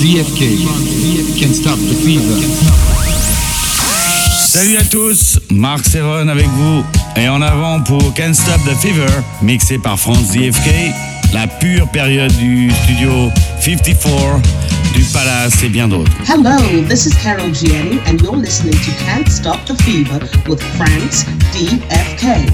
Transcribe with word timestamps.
VFK, 0.00 1.38
Can't 1.38 1.54
Stop 1.54 1.78
the 1.78 1.94
Fever. 2.02 2.40
Salut 4.46 4.78
à 4.78 4.84
tous, 4.84 5.38
Marc 5.50 5.84
Serron 5.84 6.26
avec 6.28 6.46
vous. 6.46 6.82
Et 7.16 7.28
en 7.28 7.42
avant 7.42 7.82
pour 7.82 8.14
Can't 8.14 8.32
Stop 8.32 8.60
the 8.64 8.74
Fever, 8.80 9.10
mixé 9.42 9.76
par 9.76 9.98
France 9.98 10.32
DFK, 10.32 10.94
la 11.34 11.46
pure 11.46 11.86
période 11.90 12.32
du 12.38 12.70
studio 12.70 13.30
54, 13.60 14.40
du 14.94 15.04
Palace 15.12 15.62
et 15.62 15.68
bien 15.68 15.88
d'autres. 15.88 16.10
Hello, 16.26 16.56
this 16.88 17.06
is 17.06 17.14
Carol 17.22 17.50
Jiani, 17.50 18.00
and 18.06 18.20
you're 18.20 18.36
listening 18.36 18.74
to 18.74 18.90
Can't 19.04 19.28
Stop 19.28 19.64
the 19.66 19.74
Fever 19.82 20.20
with 20.48 20.62
France 20.76 21.24
DFK. 21.52 22.46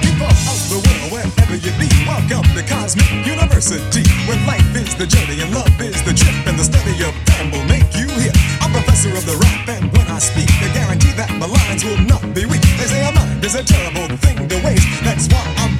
people 0.00 0.26
of 0.26 0.60
the 0.68 0.80
world, 0.82 1.12
wherever 1.12 1.56
you 1.56 1.70
be, 1.78 1.88
welcome 2.06 2.44
to 2.54 2.62
Cosmic 2.66 3.06
University, 3.26 4.02
where 4.26 4.38
life 4.46 4.74
is 4.74 4.94
the 4.96 5.06
journey 5.06 5.40
and 5.40 5.52
love 5.54 5.80
is 5.80 6.02
the 6.02 6.12
trip, 6.12 6.34
and 6.46 6.58
the 6.58 6.64
study 6.64 6.96
of 7.04 7.14
time 7.26 7.50
will 7.50 7.64
make 7.64 7.86
you 7.94 8.08
hear. 8.20 8.32
I'm 8.60 8.72
professor 8.72 9.10
of 9.10 9.24
the 9.26 9.36
rap, 9.36 9.68
and 9.68 9.92
when 9.92 10.06
I 10.08 10.18
speak, 10.18 10.50
I 10.62 10.72
guarantee 10.74 11.12
that 11.16 11.30
my 11.38 11.46
lines 11.46 11.84
will 11.84 12.00
not 12.06 12.22
be 12.34 12.46
weak. 12.46 12.62
They 12.78 12.86
say 12.86 13.06
a 13.06 13.12
mind 13.12 13.44
is 13.44 13.54
a 13.54 13.64
terrible 13.64 14.08
thing 14.18 14.48
to 14.48 14.56
waste. 14.64 14.86
That's 15.04 15.28
why 15.28 15.44
I'm 15.62 15.75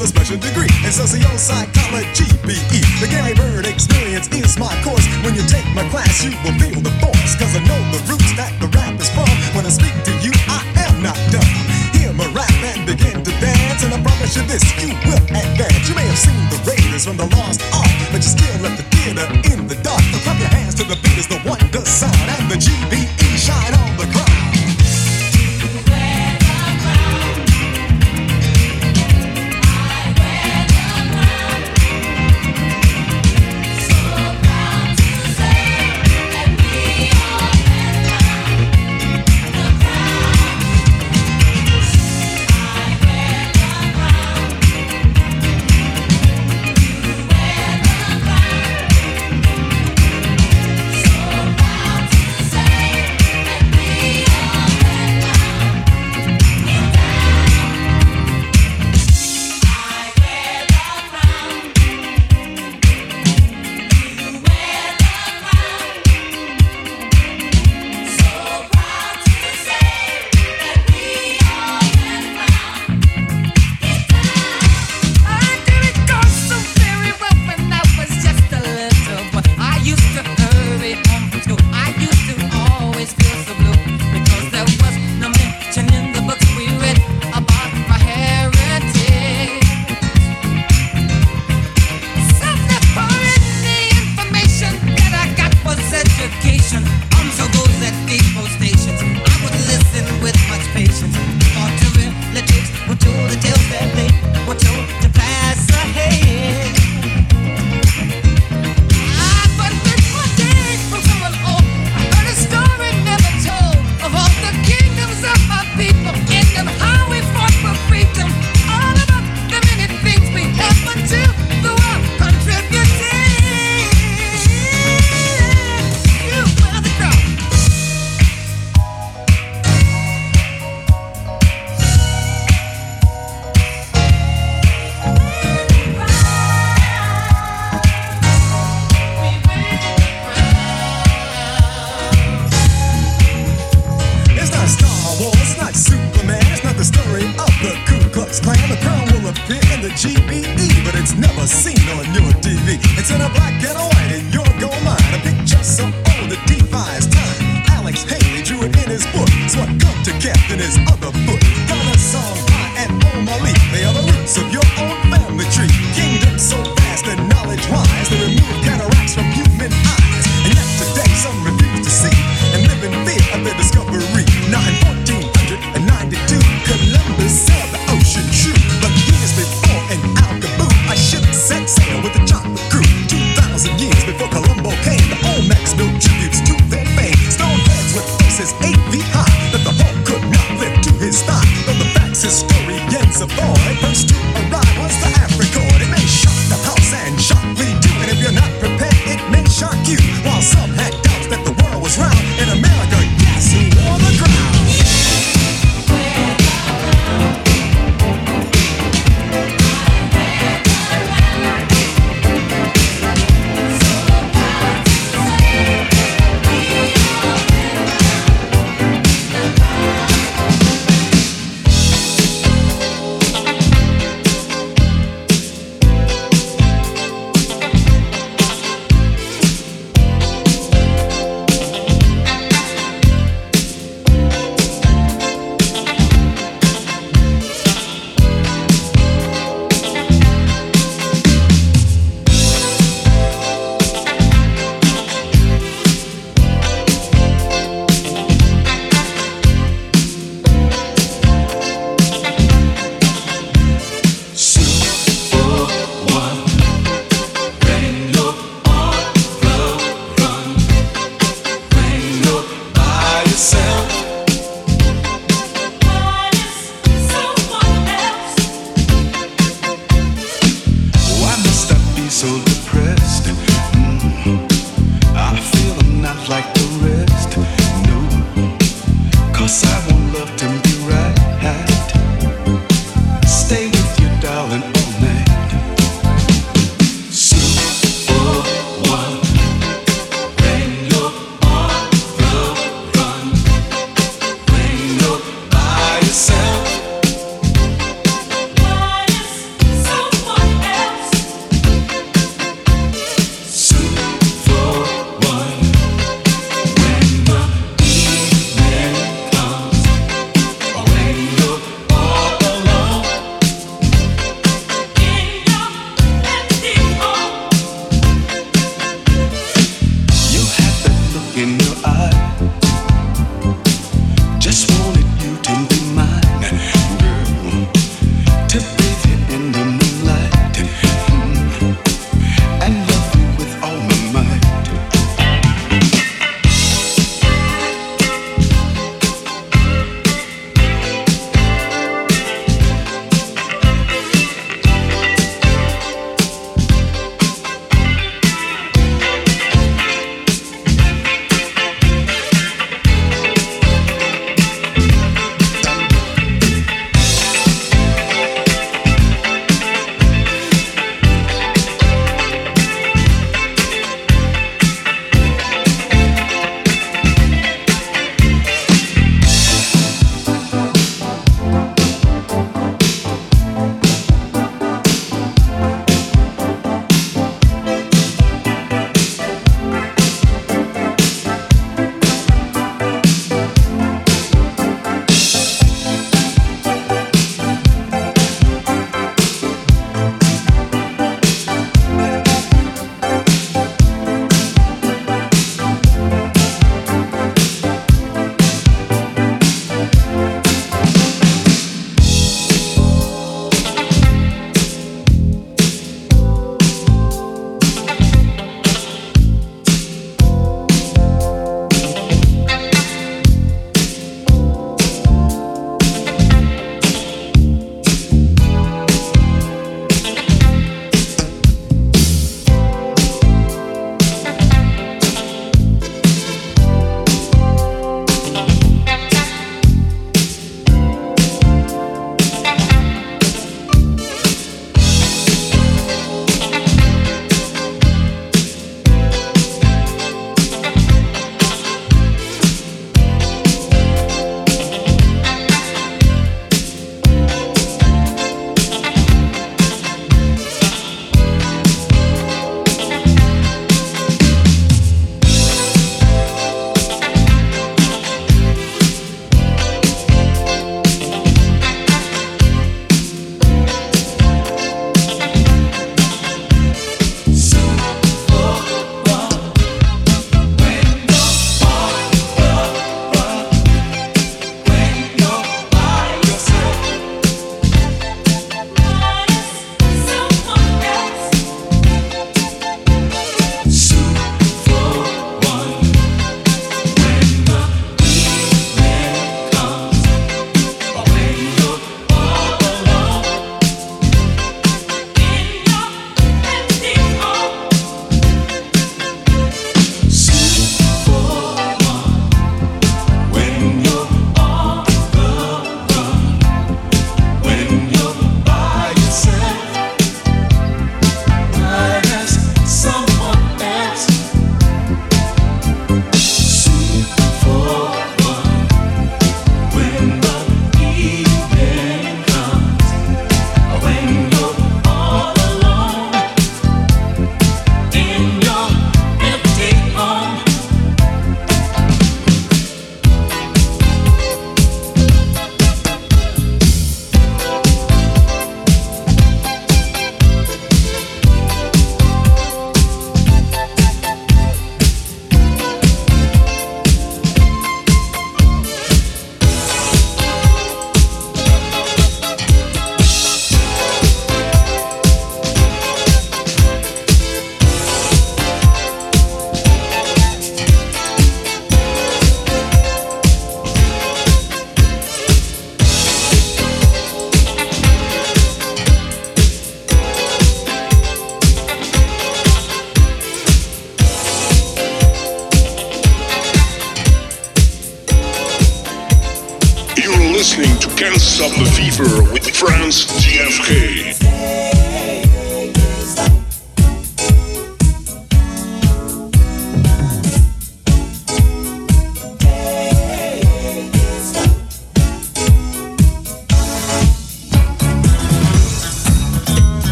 with 0.00 0.08
a 0.08 0.16
special 0.16 0.38
degree 0.40 0.72
in 0.80 0.92
socio-psychology. 0.92 2.24
BE. 2.48 2.80
The 3.04 3.08
Gary 3.12 3.34
Byrd 3.36 3.66
experience 3.68 4.32
is 4.32 4.56
my 4.56 4.72
course. 4.80 5.04
When 5.20 5.36
you 5.36 5.44
take 5.44 5.66
my 5.76 5.84
class, 5.92 6.24
you 6.24 6.32
will 6.40 6.56
feel 6.56 6.80
the 6.80 6.92
force, 7.04 7.36
cause 7.36 7.52
I 7.52 7.60
know 7.68 7.80
the 7.92 8.00
roots 8.08 8.32
that 8.40 8.56
the 8.64 8.68
rap 8.72 8.96
is 8.96 9.12
from. 9.12 9.28
When 9.52 9.68
I 9.68 9.72
speak 9.72 9.92
to 10.08 10.12
you, 10.24 10.32
I 10.48 10.64
am 10.88 11.04
not 11.04 11.20
dumb. 11.28 11.52
Hear 11.92 12.12
my 12.16 12.24
rap 12.32 12.48
and 12.72 12.88
begin 12.88 13.20
to 13.20 13.32
dance, 13.44 13.84
and 13.84 13.92
I 13.92 14.00
promise 14.00 14.32
you 14.36 14.44
this, 14.48 14.64
you 14.80 14.96
will 15.04 15.20
advance. 15.36 15.84
You 15.84 15.94
may 15.94 16.08
have 16.08 16.18
seen 16.18 16.40
the 16.48 16.58
Raiders 16.64 17.04
from 17.04 17.20
the 17.20 17.28
Lost 17.36 17.60
Ark, 17.76 17.92
but 18.08 18.24
you 18.24 18.32
still 18.32 18.56
left 18.64 18.80
the 18.80 18.86
theater 18.96 19.26
in 19.52 19.68
the 19.68 19.76
dark. 19.84 20.00
So 20.00 20.18
Clap 20.24 20.40
your 20.40 20.48
hands 20.48 20.74
to 20.80 20.84
the 20.88 20.96
beat 21.04 21.20
as 21.20 21.28
the 21.28 21.40
wonder 21.44 21.84
sound, 21.84 22.24
and 22.40 22.48
the 22.48 22.56
GBE 22.56 23.19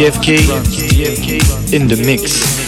DFK 0.00 0.32
in 0.32 0.46
the 0.46 1.26
mix. 1.26 1.72
In 1.74 1.86
the 1.86 1.96
mix. 1.96 2.59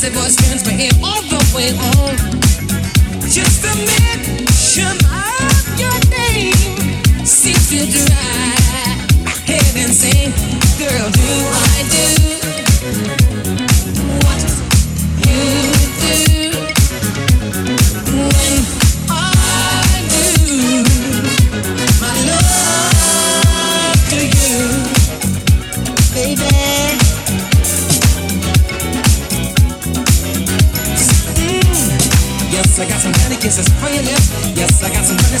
Sexy 0.00 0.18
voice 0.18 0.36
turns 0.36 0.66
me 0.66 0.86
in 0.86 1.04
all 1.04 1.20
the 1.22 1.40
way 1.54 1.72
home. 1.76 2.16
Just 3.28 3.64
a 3.64 3.74
mention 3.76 4.96
of 5.04 5.78
your 5.78 5.92
name 6.08 7.26
seems 7.26 7.68
to 7.68 7.78
drive. 7.86 8.30
Girl, 10.78 11.10
do 11.10 11.20
I 11.52 13.16
do 13.16 13.19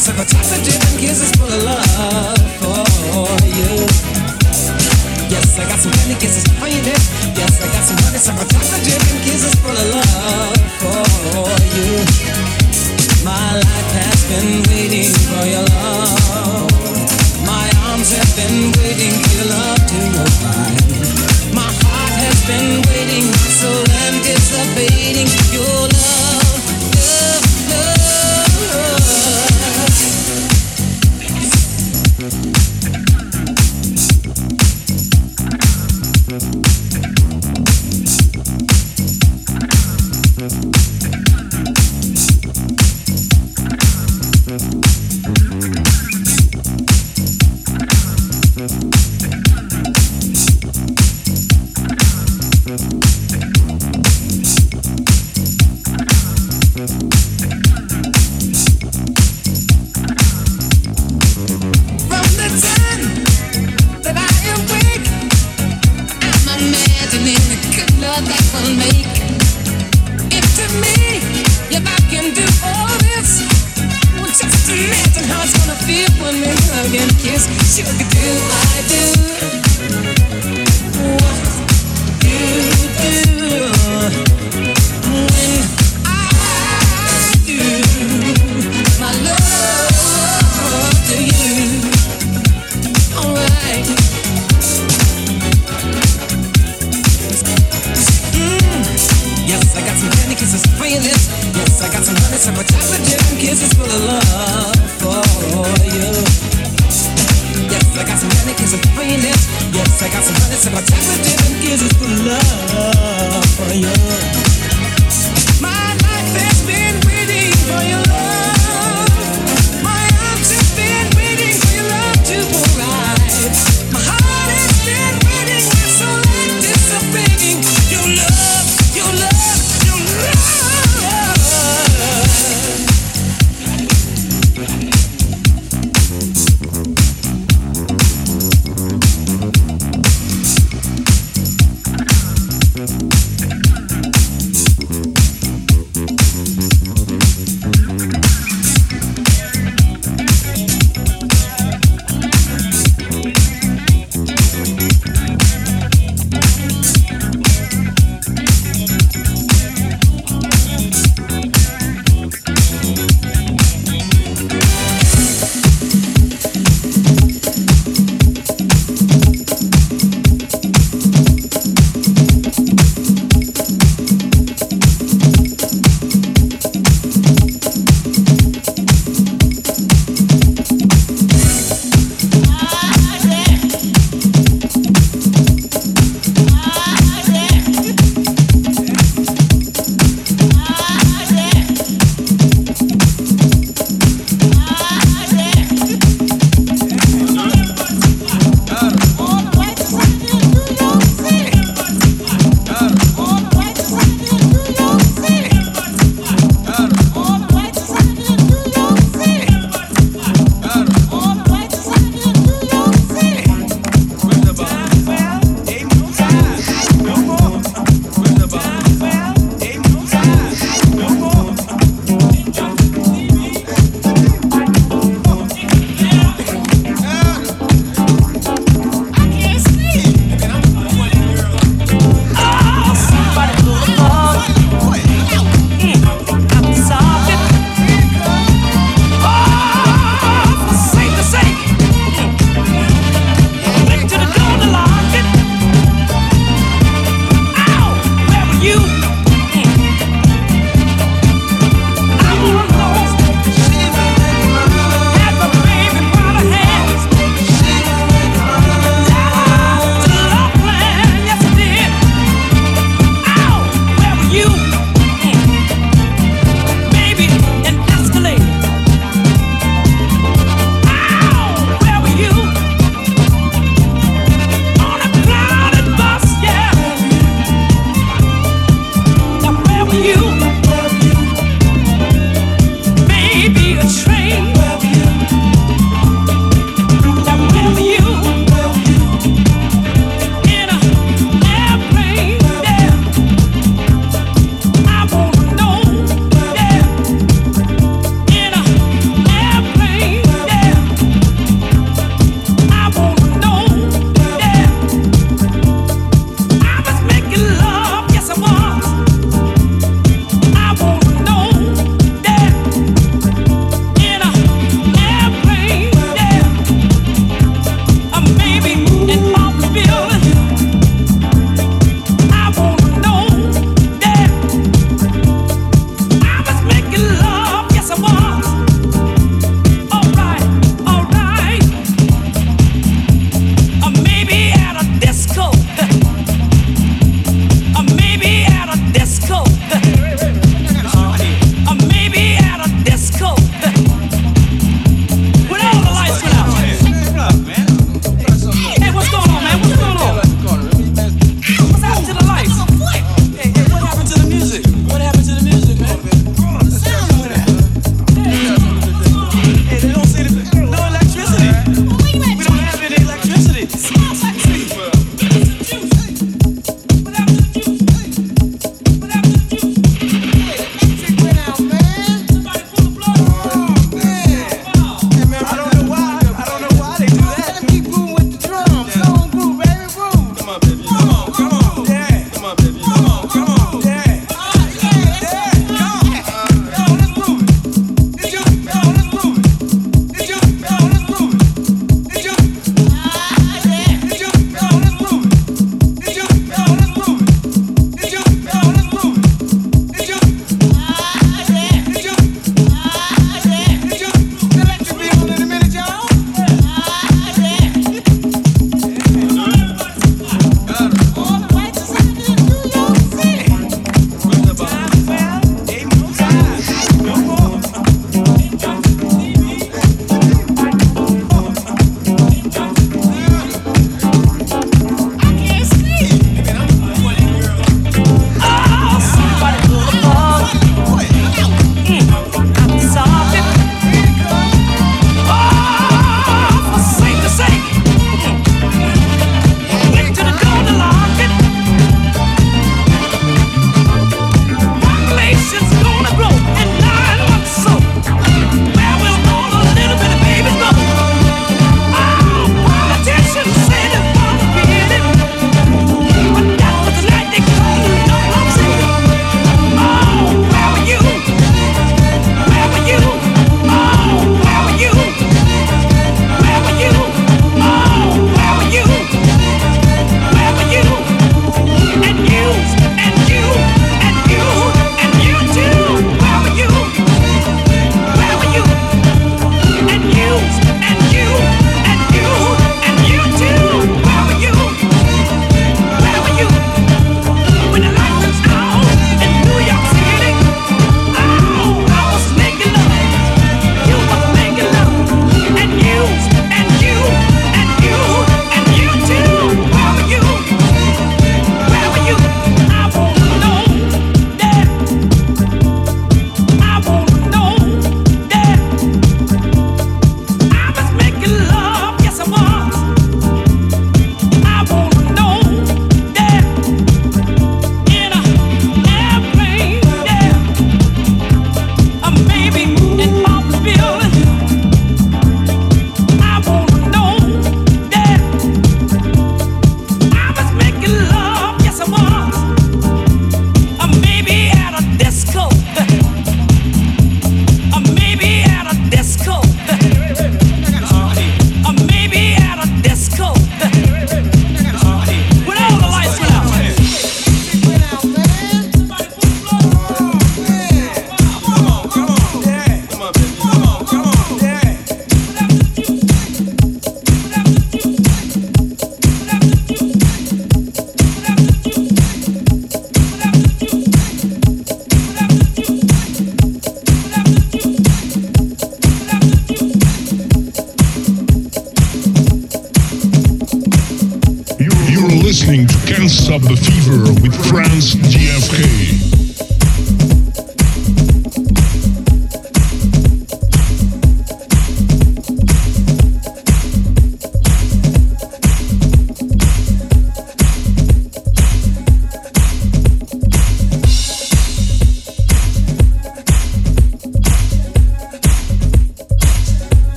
Kisses 0.00 1.30
full 1.36 1.52
of 1.52 1.62
love 1.62 2.40
for 2.56 2.80
you. 3.44 3.84
Yes, 5.28 5.58
I 5.58 5.68
got 5.68 5.78
some 5.78 5.92
kisses 6.16 6.44
for 6.56 6.68
lips. 6.80 7.12
Yes, 7.36 7.60
I 7.60 7.68
got 7.68 7.84
kisses 9.20 9.54
full 9.60 9.76
of 9.76 9.92
love 9.92 10.56
for 10.80 11.04
you. 11.76 12.00
My 13.28 13.60
life 13.60 13.92
has 14.00 14.24
been 14.24 14.64
waiting 14.72 15.12
for 15.28 15.44
your 15.44 15.68
love. 15.68 16.72
My 17.44 17.68
arms 17.92 18.16
have 18.16 18.32
been 18.40 18.72
waiting. 18.80 19.12
My 21.52 21.68
heart 21.68 22.14
has 22.24 22.40
been 22.48 22.80
waiting, 22.88 23.28
soul 23.52 23.84
anticipating 24.08 25.28
your 25.52 25.88
love, 25.92 26.49